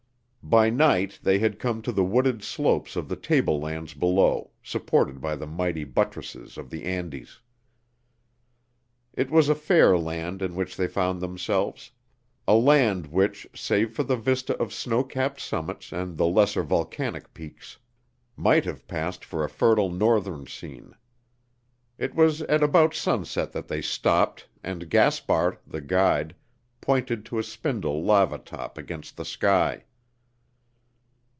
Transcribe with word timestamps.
By 0.43 0.69
night 0.69 1.17
they 1.23 1.39
had 1.39 1.59
come 1.59 1.81
to 1.83 1.93
the 1.93 2.03
wooded 2.03 2.43
slopes 2.43 2.97
of 2.97 3.07
the 3.07 3.15
table 3.15 3.61
lands 3.61 3.93
below, 3.93 4.51
supported 4.61 5.21
by 5.21 5.35
the 5.37 5.45
mighty 5.47 5.85
buttresses 5.85 6.57
of 6.57 6.69
the 6.69 6.83
Andes. 6.83 7.39
It 9.13 9.31
was 9.31 9.47
a 9.47 9.55
fair 9.55 9.97
land 9.97 10.41
in 10.41 10.55
which 10.55 10.75
they 10.75 10.87
found 10.89 11.21
themselves 11.21 11.91
a 12.45 12.55
land 12.55 13.07
which, 13.07 13.47
save 13.55 13.93
for 13.93 14.03
the 14.03 14.17
vista 14.17 14.57
of 14.57 14.73
snow 14.73 15.05
capped 15.05 15.39
summits 15.39 15.93
and 15.93 16.17
the 16.17 16.27
lesser 16.27 16.63
volcanic 16.63 17.33
peaks, 17.33 17.77
might 18.35 18.65
have 18.65 18.87
passed 18.87 19.23
for 19.23 19.45
a 19.45 19.49
fertile 19.49 19.91
Northern 19.91 20.47
scene. 20.47 20.95
It 21.97 22.13
was 22.13 22.41
at 22.41 22.61
about 22.63 22.93
sunset 22.93 23.53
that 23.53 23.69
they 23.69 23.81
stopped 23.81 24.49
and 24.61 24.89
Gaspar, 24.89 25.59
the 25.65 25.81
guide, 25.81 26.35
pointed 26.81 27.25
to 27.27 27.39
a 27.39 27.43
spindle 27.43 28.03
lava 28.03 28.37
top 28.39 28.77
against 28.77 29.15
the 29.15 29.23
sky. 29.23 29.85